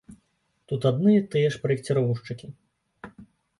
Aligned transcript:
Тут 0.71 0.87
адны 0.91 1.11
і 1.17 1.21
тыя 1.35 1.53
ж 1.57 1.61
праекціроўшчыкі. 1.67 2.53